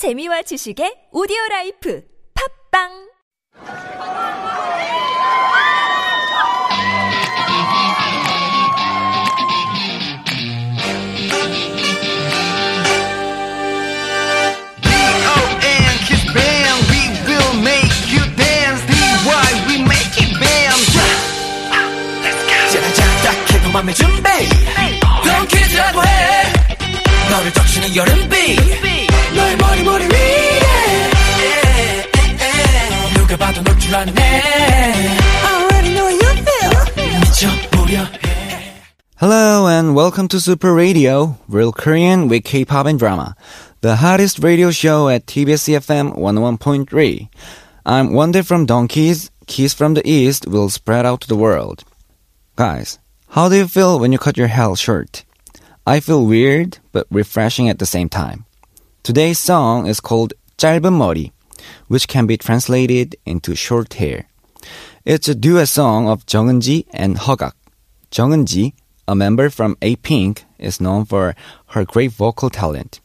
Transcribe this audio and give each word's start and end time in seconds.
재미와 0.00 0.40
지식의 0.48 1.12
오디오 1.12 1.36
라이프. 1.50 2.00
팝빵 2.32 3.09
Hello 39.17 39.67
and 39.67 39.93
welcome 39.93 40.27
to 40.29 40.39
Super 40.39 40.73
Radio, 40.73 41.37
Real 41.49 41.73
Korean 41.73 42.29
with 42.29 42.45
K-pop 42.45 42.85
and 42.85 42.97
drama, 42.97 43.35
the 43.81 43.97
hottest 43.97 44.39
radio 44.39 44.71
show 44.71 45.09
at 45.09 45.25
TBS 45.25 45.67
EFM 45.75 46.17
101.3. 46.17 47.29
I'm 47.85 48.13
Wonder 48.13 48.43
from 48.43 48.65
Donkeys, 48.65 49.29
Kiss 49.45 49.73
from 49.73 49.93
the 49.93 50.07
East 50.09 50.47
will 50.47 50.69
spread 50.69 51.05
out 51.05 51.21
to 51.21 51.27
the 51.27 51.35
world. 51.35 51.83
Guys, 52.55 52.99
how 53.29 53.49
do 53.49 53.57
you 53.57 53.67
feel 53.67 53.99
when 53.99 54.11
you 54.13 54.17
cut 54.17 54.37
your 54.37 54.47
hair 54.47 54.75
short? 54.75 55.25
I 55.85 55.99
feel 55.99 56.25
weird 56.25 56.79
but 56.93 57.07
refreshing 57.11 57.67
at 57.67 57.79
the 57.79 57.85
same 57.85 58.07
time. 58.07 58.45
Today's 59.03 59.37
song 59.37 59.85
is 59.85 59.99
called 59.99 60.33
짧은 60.57 60.97
머리, 60.97 61.31
which 61.87 62.07
can 62.07 62.25
be 62.27 62.37
translated 62.37 63.15
into 63.25 63.55
short 63.55 63.93
hair. 63.95 64.27
It's 65.05 65.27
a 65.27 65.35
duet 65.35 65.67
song 65.67 66.07
of 66.07 66.25
정은지 66.25 66.85
and 66.91 67.17
허각. 67.17 67.53
정은지, 68.11 68.73
a 69.07 69.15
member 69.15 69.49
from 69.49 69.77
A-Pink, 69.81 70.45
is 70.57 70.81
known 70.81 71.05
for 71.05 71.35
her 71.67 71.85
great 71.85 72.11
vocal 72.11 72.49
talent. 72.49 72.99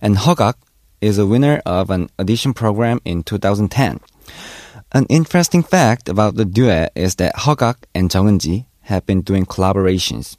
And 0.00 0.16
Hogak 0.16 0.54
is 1.00 1.18
a 1.18 1.26
winner 1.26 1.60
of 1.66 1.90
an 1.90 2.08
audition 2.18 2.54
program 2.54 3.00
in 3.04 3.22
2010. 3.22 4.00
An 4.92 5.06
interesting 5.08 5.62
fact 5.62 6.08
about 6.08 6.36
the 6.36 6.44
duet 6.44 6.92
is 6.94 7.16
that 7.16 7.34
Hogak 7.36 7.76
and 7.94 8.10
정은지 8.10 8.66
have 8.82 9.06
been 9.06 9.22
doing 9.22 9.46
collaborations. 9.46 10.36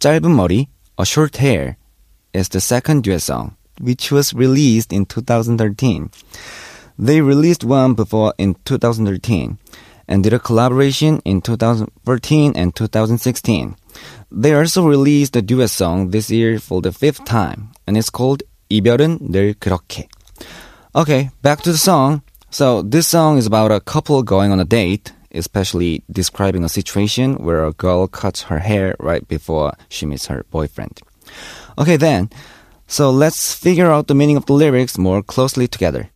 짧은 0.00 0.34
머리, 0.34 0.68
a 0.98 1.04
short 1.04 1.36
hair, 1.36 1.76
is 2.32 2.48
the 2.48 2.60
second 2.60 3.02
duet 3.02 3.22
song, 3.22 3.56
which 3.80 4.12
was 4.12 4.34
released 4.34 4.92
in 4.92 5.06
2013. 5.06 6.10
They 6.98 7.20
released 7.20 7.64
one 7.64 7.94
before 7.94 8.34
in 8.38 8.56
2013 8.64 9.58
and 10.08 10.24
did 10.24 10.32
a 10.32 10.38
collaboration 10.38 11.20
in 11.24 11.40
2014 11.40 12.52
and 12.56 12.74
2016. 12.74 13.76
They 14.32 14.54
also 14.54 14.86
released 14.86 15.36
a 15.36 15.42
duet 15.42 15.70
song 15.70 16.10
this 16.10 16.30
year 16.30 16.58
for 16.58 16.80
the 16.80 16.92
fifth 16.92 17.24
time, 17.24 17.70
and 17.86 17.96
it's 17.96 18.10
called 18.10 18.42
이별은 18.70 19.30
늘 19.30 19.54
그렇게. 19.54 20.08
Okay, 20.94 21.30
back 21.42 21.62
to 21.62 21.72
the 21.72 21.78
song. 21.78 22.22
So 22.50 22.82
this 22.82 23.06
song 23.06 23.38
is 23.38 23.46
about 23.46 23.70
a 23.70 23.80
couple 23.80 24.22
going 24.22 24.52
on 24.52 24.60
a 24.60 24.64
date, 24.64 25.12
especially 25.32 26.02
describing 26.10 26.64
a 26.64 26.68
situation 26.68 27.36
where 27.36 27.64
a 27.64 27.72
girl 27.72 28.06
cuts 28.06 28.42
her 28.44 28.58
hair 28.58 28.96
right 28.98 29.26
before 29.28 29.74
she 29.88 30.06
meets 30.06 30.26
her 30.26 30.44
boyfriend. 30.50 31.00
Okay 31.78 31.96
then, 31.96 32.30
so 32.86 33.10
let's 33.10 33.54
figure 33.54 33.90
out 33.90 34.08
the 34.08 34.14
meaning 34.14 34.36
of 34.36 34.46
the 34.46 34.54
lyrics 34.54 34.96
more 34.96 35.22
closely 35.22 35.68
together. 35.68 36.10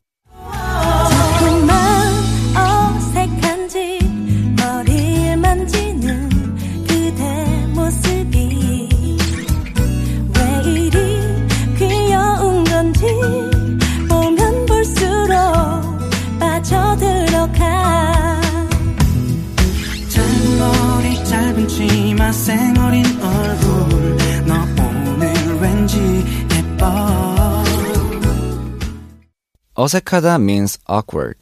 어색하다 29.86 30.38
means 30.38 30.78
awkward. 30.86 31.36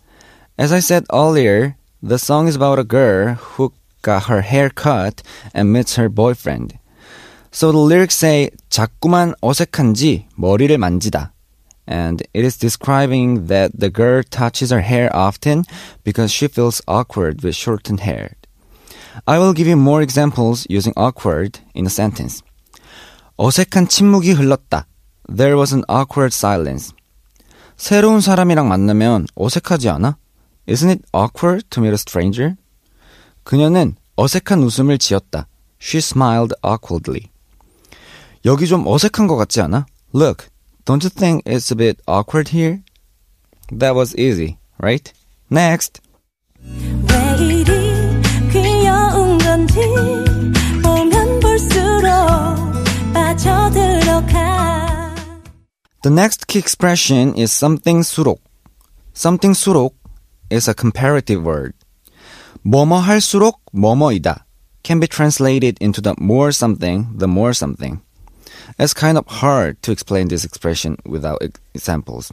As 0.56 0.72
I 0.72 0.80
said 0.80 1.04
earlier, 1.12 1.76
the 2.02 2.18
song 2.18 2.46
is 2.46 2.54
about 2.54 2.78
a 2.78 2.84
girl 2.84 3.34
who 3.34 3.72
got 4.02 4.24
her 4.24 4.42
hair 4.42 4.70
cut 4.70 5.22
and 5.52 5.72
meets 5.72 5.96
her 5.96 6.08
boyfriend. 6.08 6.78
So 7.50 7.72
the 7.72 7.78
lyrics 7.78 8.16
say 8.16 8.50
자꾸만 8.70 9.34
어색한지 9.42 10.26
머리를 10.36 10.76
만지다. 10.78 11.32
And 11.88 12.22
it 12.32 12.44
is 12.44 12.56
describing 12.56 13.48
that 13.48 13.72
the 13.76 13.90
girl 13.90 14.22
touches 14.22 14.70
her 14.70 14.80
hair 14.80 15.10
often 15.12 15.64
because 16.04 16.30
she 16.30 16.46
feels 16.46 16.80
awkward 16.86 17.42
with 17.42 17.56
shortened 17.56 18.00
hair. 18.00 18.36
I 19.26 19.38
will 19.40 19.52
give 19.52 19.66
you 19.66 19.76
more 19.76 20.02
examples 20.02 20.66
using 20.70 20.92
awkward 20.96 21.58
in 21.74 21.86
a 21.86 21.90
sentence. 21.90 22.42
어색한 23.36 23.88
침묵이 23.88 24.34
흘렀다. 24.34 24.86
There 25.28 25.56
was 25.56 25.72
an 25.72 25.82
awkward 25.88 26.32
silence. 26.32 26.94
새로운 27.77 28.21
사람이랑 28.21 28.67
만나면 28.67 29.27
어색하지 29.35 29.89
않아? 29.89 30.17
Isn't 30.67 30.89
it 30.89 31.01
awkward 31.13 31.65
to 31.69 31.81
meet 31.81 31.91
a 31.91 31.97
stranger? 31.99 32.55
그녀는 33.43 33.95
어색한 34.15 34.63
웃음을 34.63 34.97
지었다. 34.97 35.47
She 35.81 35.99
smiled 35.99 36.55
awkwardly. 36.65 37.29
여기 38.45 38.67
좀 38.67 38.87
어색한 38.87 39.27
것 39.27 39.35
같지 39.35 39.61
않아? 39.61 39.85
Look, 40.13 40.47
don't 40.85 41.03
you 41.03 41.09
think 41.09 41.43
it's 41.45 41.71
a 41.71 41.75
bit 41.75 42.01
awkward 42.07 42.55
here? 42.55 42.81
That 43.69 43.95
was 43.95 44.15
easy, 44.17 44.57
right? 44.79 45.11
Next. 45.51 46.01
The 56.04 56.10
next 56.10 56.46
key 56.46 56.58
expression 56.58 57.34
is 57.36 57.52
something 57.52 58.02
수록. 58.02 58.40
Something 59.14 59.54
수록 59.54 59.94
is 60.50 60.68
a 60.68 60.74
comparative 60.74 61.44
word. 61.44 61.74
뭐뭐 62.62 62.98
할수록 63.00 63.60
뭐뭐이다 63.72 64.46
can 64.82 64.98
be 64.98 65.06
translated 65.06 65.76
into 65.80 66.00
the 66.00 66.14
more 66.18 66.50
something, 66.52 67.18
the 67.18 67.28
more 67.28 67.52
something. 67.52 68.00
It's 68.78 68.94
kind 68.94 69.18
of 69.18 69.26
hard 69.26 69.82
to 69.82 69.92
explain 69.92 70.28
this 70.28 70.44
expression 70.44 70.96
without 71.04 71.38
ex- 71.42 71.60
examples. 71.74 72.32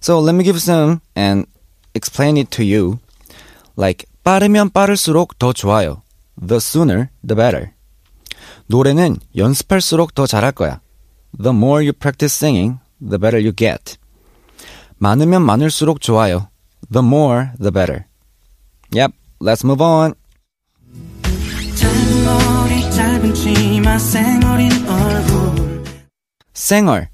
So 0.00 0.18
let 0.18 0.34
me 0.34 0.44
give 0.44 0.60
some 0.60 1.00
and 1.14 1.46
explain 1.94 2.36
it 2.36 2.50
to 2.52 2.64
you. 2.64 2.98
Like 3.76 4.06
빠르면 4.24 4.70
빠를수록 4.70 5.38
더 5.38 5.52
좋아요. 5.52 6.02
The 6.40 6.56
sooner, 6.56 7.10
the 7.26 7.36
better. 7.36 7.70
노래는 8.66 9.18
연습할수록 9.36 10.14
더 10.14 10.26
잘할 10.26 10.52
거야. 10.52 10.80
The 11.36 11.52
more 11.52 11.84
you 11.84 11.92
practice 11.92 12.34
singing, 12.34 12.78
the 13.01 13.19
better 13.19 13.39
you 13.39 13.51
get. 13.51 13.97
많으면 14.99 15.41
많을수록 15.43 16.01
좋아요. 16.01 16.49
The 16.91 17.01
more, 17.01 17.51
the 17.59 17.71
better. 17.71 18.05
Yep, 18.91 19.13
let's 19.39 19.63
move 19.63 19.81
on. 19.81 20.15
쌩얼. 26.53 27.07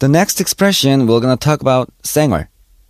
The 0.00 0.08
next 0.08 0.40
expression 0.40 1.06
we're 1.06 1.20
gonna 1.20 1.36
talk 1.36 1.60
about 1.60 1.90
쌩얼. 2.02 2.48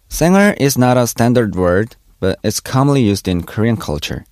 쌩얼 0.09 0.57
is 0.59 0.79
not 0.79 0.97
a 0.97 1.07
standard 1.07 1.55
word, 1.55 1.97
but 2.21 2.39
it's 2.43 2.61
commonly 2.61 3.03
used 3.03 3.29
in 3.29 3.43
Korean 3.43 3.77
culture. 3.77 4.25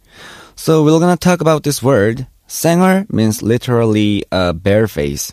So 0.57 0.83
we're 0.83 0.99
gonna 0.99 1.17
talk 1.17 1.41
about 1.41 1.65
this 1.65 1.83
word. 1.83 2.27
쌩얼 2.49 3.11
means 3.13 3.43
literally 3.43 4.25
a 4.33 4.53
bare 4.53 4.89
face, 4.89 5.33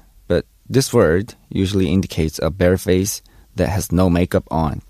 this 0.70 0.94
word 0.94 1.34
usually 1.50 1.90
indicates 1.90 2.40
a 2.40 2.50
bare 2.50 2.78
face 2.78 3.22
that 3.56 3.70
has 3.70 3.92
no 3.92 4.10
makeup 4.10 4.46
on. 4.52 4.82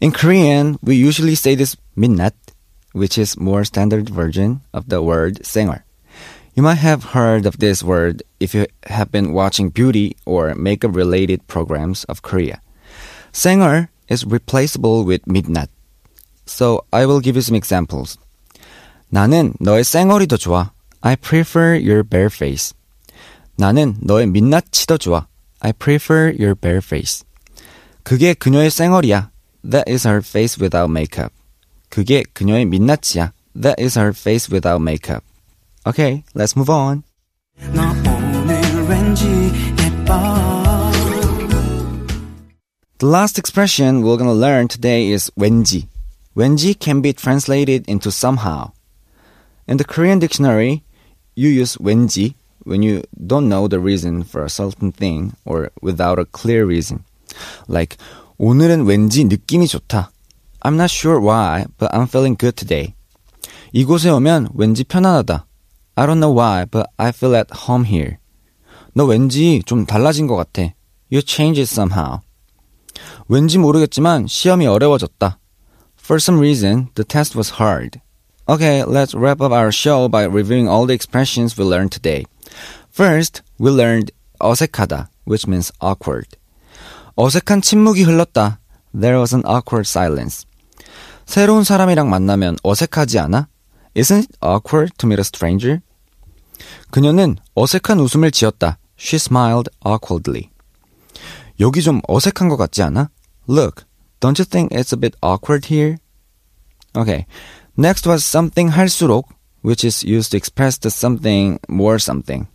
In 0.00 0.12
Korean, 0.12 0.78
we 0.82 0.96
usually 0.96 1.34
say 1.34 1.54
this 1.54 1.76
민낯, 1.96 2.32
which 2.92 3.16
is 3.16 3.38
more 3.38 3.64
standard 3.64 4.08
version 4.08 4.60
of 4.72 4.88
the 4.88 5.02
word 5.02 5.40
쌩얼. 5.42 5.82
You 6.54 6.62
might 6.62 6.84
have 6.84 7.16
heard 7.16 7.46
of 7.46 7.58
this 7.58 7.82
word 7.82 8.22
if 8.38 8.54
you 8.54 8.66
have 8.86 9.10
been 9.10 9.32
watching 9.32 9.70
beauty 9.70 10.16
or 10.26 10.54
makeup 10.54 10.94
related 10.94 11.46
programs 11.46 12.04
of 12.04 12.20
Korea. 12.20 12.60
쌩얼 13.32 13.88
is 14.08 14.26
replaceable 14.26 15.04
with 15.04 15.24
민낯. 15.24 15.68
So 16.44 16.84
I 16.92 17.06
will 17.06 17.20
give 17.20 17.36
you 17.36 17.42
some 17.42 17.56
examples. 17.56 18.18
나는 19.10 19.54
너의 19.60 19.84
생얼이 19.84 20.26
더 20.26 20.36
좋아. 20.36 20.72
I 21.02 21.16
prefer 21.16 21.74
your 21.74 22.02
bare 22.02 22.30
face. 22.30 22.74
나는 23.57 23.95
너의 24.01 24.27
민낯이 24.27 24.85
더 24.87 24.97
좋아. 24.97 25.27
I 25.59 25.73
prefer 25.73 26.35
your 26.37 26.55
bare 26.55 26.77
face. 26.77 27.23
그게 28.03 28.33
그녀의 28.33 28.69
쌩얼이야. 28.69 29.31
That 29.69 29.91
is 29.91 30.07
her 30.07 30.21
face 30.23 30.61
without 30.61 30.89
makeup. 30.89 31.33
그게 31.89 32.23
그녀의 32.33 32.65
민낯이야. 32.65 33.33
That 33.59 33.81
is 33.81 33.97
her 33.97 34.13
face 34.15 34.53
without 34.53 34.81
makeup. 34.81 35.23
Okay, 35.85 36.23
let's 36.35 36.55
move 36.55 36.69
on. 36.69 37.03
너 37.73 37.81
오늘 37.81 38.87
왠지 38.87 39.25
예뻐 39.79 40.47
The 42.99 43.09
last 43.09 43.37
expression 43.39 44.03
we're 44.03 44.17
gonna 44.17 44.33
learn 44.33 44.67
today 44.67 45.11
is 45.11 45.31
왠지. 45.35 45.87
왠지 46.35 46.75
can 46.79 47.01
be 47.01 47.13
translated 47.13 47.83
into 47.87 48.09
somehow. 48.09 48.71
In 49.67 49.77
the 49.77 49.85
Korean 49.85 50.19
dictionary, 50.19 50.83
you 51.35 51.49
use 51.49 51.77
왠지 51.79 52.35
when 52.65 52.81
you 52.81 53.03
don't 53.15 53.47
know 53.47 53.67
the 53.67 53.79
reason 53.79 54.23
for 54.23 54.43
a 54.43 54.49
certain 54.49 54.91
thing 54.91 55.33
or 55.45 55.71
without 55.81 56.19
a 56.19 56.25
clear 56.25 56.65
reason. 56.65 57.03
Like, 57.67 57.97
오늘은 58.37 58.85
왠지 58.85 59.23
느낌이 59.23 59.67
좋다. 59.67 60.11
I'm 60.61 60.75
not 60.75 60.91
sure 60.91 61.19
why, 61.19 61.65
but 61.77 61.89
I'm 61.93 62.07
feeling 62.07 62.37
good 62.37 62.55
today. 62.55 62.93
이곳에 63.73 64.09
오면 64.09 64.49
왠지 64.53 64.83
편안하다. 64.83 65.45
I 65.95 66.05
don't 66.05 66.19
know 66.19 66.31
why, 66.31 66.65
but 66.65 66.87
I 66.97 67.09
feel 67.09 67.35
at 67.35 67.67
home 67.67 67.85
here. 67.85 68.17
너 68.93 69.05
왠지 69.05 69.61
좀 69.65 69.85
달라진 69.85 70.27
것 70.27 70.35
같아. 70.35 70.73
You 71.11 71.21
changed 71.21 71.59
it 71.59 71.69
somehow. 71.71 72.19
왠지 73.27 73.57
모르겠지만 73.57 74.27
시험이 74.27 74.67
어려워졌다. 74.67 75.39
For 75.97 76.17
some 76.19 76.39
reason, 76.39 76.89
the 76.95 77.03
test 77.03 77.35
was 77.35 77.59
hard. 77.59 77.99
Okay, 78.47 78.83
let's 78.83 79.13
wrap 79.13 79.41
up 79.41 79.51
our 79.51 79.71
show 79.71 80.07
by 80.07 80.23
reviewing 80.23 80.69
all 80.69 80.85
the 80.85 80.93
expressions 80.93 81.57
we 81.57 81.65
learned 81.65 81.91
today. 81.91 82.25
First, 82.93 83.41
we 83.59 83.71
learned 83.71 84.11
어색하다, 84.39 85.09
which 85.25 85.47
means 85.47 85.71
awkward. 85.81 86.29
어색한 87.15 87.61
침묵이 87.61 88.03
흘렀다. 88.03 88.59
There 88.93 89.19
was 89.19 89.33
an 89.33 89.43
awkward 89.45 89.87
silence. 89.87 90.45
새로운 91.25 91.63
사람이랑 91.63 92.09
만나면 92.09 92.57
어색하지 92.63 93.19
않아? 93.19 93.47
Isn't 93.95 94.23
it 94.23 94.37
awkward 94.41 94.93
to 94.97 95.07
meet 95.07 95.19
a 95.19 95.25
stranger? 95.25 95.79
그녀는 96.91 97.37
어색한 97.55 97.99
웃음을 97.99 98.31
지었다. 98.31 98.77
She 98.97 99.17
smiled 99.17 99.69
awkwardly. 99.85 100.49
여기 101.59 101.81
좀 101.81 102.01
어색한 102.07 102.49
것 102.49 102.57
같지 102.57 102.81
않아? 102.83 103.09
Look, 103.49 103.85
don't 104.19 104.39
you 104.39 104.45
think 104.45 104.75
it's 104.75 104.93
a 104.93 104.99
bit 104.99 105.17
awkward 105.21 105.73
here? 105.73 105.97
Okay. 106.95 107.25
Next 107.77 108.07
was 108.07 108.23
something 108.23 108.71
할수록, 108.71 109.25
which 109.63 109.85
is 109.85 110.03
used 110.03 110.31
to 110.31 110.37
express 110.37 110.79
the 110.79 110.89
something 110.89 111.59
more 111.69 111.97
something. 111.97 112.47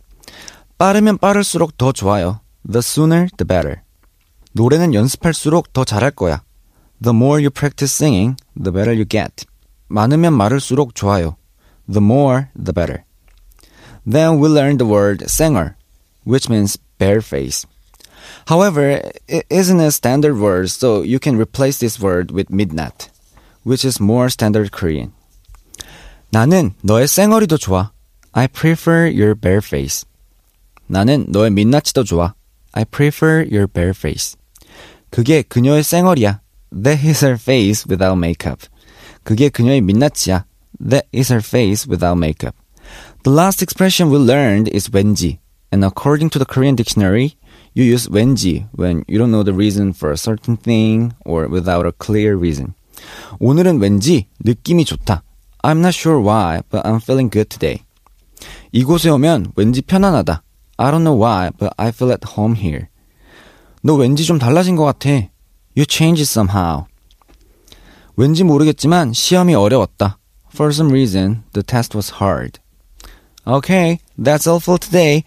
빠르면 0.78 1.18
빠를수록 1.18 1.76
더 1.76 1.90
좋아요. 1.90 2.40
The 2.70 2.78
sooner 2.78 3.28
the 3.36 3.46
better. 3.46 3.80
노래는 4.52 4.94
연습할수록 4.94 5.72
더 5.72 5.84
잘할 5.84 6.12
거야. 6.12 6.42
The 7.02 7.14
more 7.14 7.42
you 7.42 7.50
practice 7.50 7.92
singing, 7.92 8.36
the 8.54 8.72
better 8.72 8.94
you 8.94 9.04
get. 9.04 9.44
많으면 9.88 10.32
많을수록 10.34 10.94
좋아요. 10.94 11.36
The 11.90 12.02
more, 12.02 12.46
the 12.54 12.72
better. 12.72 13.04
Then 14.06 14.38
we 14.38 14.48
learned 14.48 14.78
the 14.78 14.88
word 14.88 15.24
쌩얼, 15.26 15.74
which 16.24 16.48
means 16.48 16.78
bareface. 16.98 17.66
However, 18.46 19.00
it 19.26 19.46
isn't 19.50 19.80
a 19.80 19.90
standard 19.90 20.38
word, 20.38 20.70
so 20.70 21.02
you 21.02 21.18
can 21.18 21.36
replace 21.36 21.78
this 21.78 22.00
word 22.00 22.30
with 22.30 22.48
민낯, 22.50 23.08
which 23.64 23.84
is 23.84 24.00
more 24.00 24.28
standard 24.28 24.70
Korean. 24.70 25.12
나는 26.30 26.74
너의 26.82 27.08
쌩얼이 27.08 27.46
더 27.46 27.56
좋아. 27.56 27.90
I 28.32 28.46
prefer 28.46 29.08
your 29.08 29.34
bare 29.34 29.60
face. 29.64 30.04
나는 30.87 31.25
너의 31.29 31.51
민낯이 31.51 31.93
더 31.93 32.03
좋아. 32.03 32.33
I 32.73 32.85
prefer 32.85 33.47
your 33.49 33.67
bare 33.67 33.91
face. 33.91 34.35
그게 35.09 35.41
그녀의 35.43 35.83
쌩얼이야. 35.83 36.41
That 36.71 37.07
is 37.07 37.23
her 37.23 37.35
face 37.39 37.85
without 37.87 38.17
makeup. 38.17 38.67
그게 39.23 39.49
그녀의 39.49 39.81
민낯이야. 39.81 40.45
That 40.79 41.07
is 41.13 41.31
her 41.31 41.41
face 41.43 41.87
without 41.89 42.17
makeup. 42.17 42.57
The 43.23 43.33
last 43.33 43.61
expression 43.61 44.11
we 44.11 44.19
learned 44.19 44.69
is 44.73 44.89
왠지. 44.91 45.39
And 45.71 45.85
according 45.85 46.29
to 46.31 46.39
the 46.39 46.45
Korean 46.45 46.75
dictionary, 46.75 47.37
you 47.73 47.83
use 47.83 48.09
왠지 48.09 48.67
when 48.77 49.03
you 49.07 49.17
don't 49.17 49.31
know 49.31 49.43
the 49.43 49.53
reason 49.53 49.93
for 49.93 50.11
a 50.11 50.17
certain 50.17 50.57
thing 50.57 51.13
or 51.25 51.47
without 51.47 51.85
a 51.85 51.91
clear 51.91 52.35
reason. 52.35 52.73
오늘은 53.39 53.79
왠지 53.79 54.27
느낌이 54.43 54.85
좋다. 54.85 55.23
I'm 55.63 55.79
not 55.79 55.95
sure 55.95 56.19
why, 56.19 56.61
but 56.69 56.85
I'm 56.85 57.01
feeling 57.01 57.31
good 57.31 57.49
today. 57.49 57.83
이곳에 58.71 59.09
오면 59.09 59.53
왠지 59.55 59.81
편안하다. 59.81 60.43
I 60.77 60.91
don't 60.91 61.03
know 61.03 61.13
why, 61.15 61.51
but 61.57 61.73
I 61.77 61.91
feel 61.91 62.11
at 62.11 62.35
home 62.35 62.55
here. 62.55 62.89
너 63.83 63.95
왠지 63.95 64.25
좀 64.25 64.39
달라진 64.39 64.75
것 64.75 64.85
같아. 64.85 65.29
You 65.75 65.85
changed 65.85 66.21
it 66.21 66.29
somehow. 66.29 66.85
왠지 68.15 68.43
모르겠지만 68.43 69.13
시험이 69.13 69.55
어려웠다. 69.55 70.17
For 70.53 70.71
some 70.71 70.91
reason, 70.91 71.43
the 71.53 71.63
test 71.63 71.95
was 71.95 72.21
hard. 72.21 72.59
Okay, 73.45 73.99
that's 74.17 74.47
all 74.47 74.59
for 74.59 74.77
today. 74.77 75.23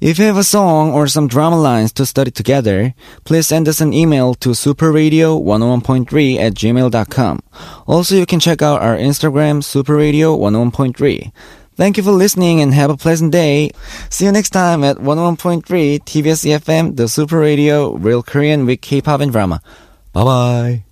If 0.00 0.18
you 0.18 0.26
have 0.26 0.36
a 0.36 0.44
song 0.44 0.92
or 0.92 1.06
some 1.06 1.28
drama 1.28 1.56
lines 1.56 1.92
to 1.94 2.04
study 2.04 2.30
together, 2.30 2.92
please 3.24 3.46
send 3.46 3.68
us 3.68 3.80
an 3.80 3.94
email 3.94 4.34
to 4.34 4.50
superradio101.3 4.50 6.38
at 6.38 6.54
gmail.com. 6.54 7.40
Also, 7.86 8.16
you 8.16 8.26
can 8.26 8.40
check 8.40 8.60
out 8.60 8.82
our 8.82 8.96
Instagram, 8.98 9.62
superradio101.3. 9.62 11.32
Thank 11.79 11.95
you 11.95 12.03
for 12.03 12.11
listening 12.11 12.59
and 12.59 12.73
have 12.73 12.89
a 12.89 12.97
pleasant 12.97 13.31
day. 13.31 13.71
See 14.09 14.25
you 14.25 14.33
next 14.33 14.49
time 14.49 14.83
at 14.83 14.97
101.3 14.97 15.63
TBS 16.03 16.43
EFM, 16.43 16.97
the 16.97 17.07
Super 17.07 17.39
Radio, 17.39 17.93
Real 17.93 18.21
Korean 18.21 18.65
with 18.65 18.81
K-pop 18.81 19.21
and 19.21 19.31
drama. 19.31 19.61
Bye 20.11 20.23
bye. 20.25 20.83